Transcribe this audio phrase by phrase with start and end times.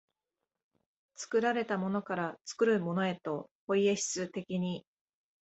[1.13, 4.83] 作られたものから作るものへと、ポイエシス的に、